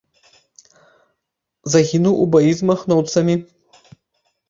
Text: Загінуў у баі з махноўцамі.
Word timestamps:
Загінуў 1.75 2.15
у 2.25 2.27
баі 2.35 2.51
з 2.65 2.73
махноўцамі. 2.73 3.35